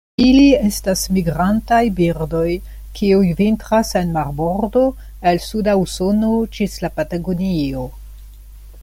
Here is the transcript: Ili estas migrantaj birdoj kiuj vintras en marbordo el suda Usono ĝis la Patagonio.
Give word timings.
Ili 0.25 0.45
estas 0.67 1.01
migrantaj 1.17 1.81
birdoj 1.99 2.47
kiuj 2.99 3.29
vintras 3.41 3.93
en 4.03 4.15
marbordo 4.17 4.87
el 5.33 5.43
suda 5.49 5.77
Usono 5.83 6.33
ĝis 6.57 6.81
la 6.87 6.95
Patagonio. 6.97 7.85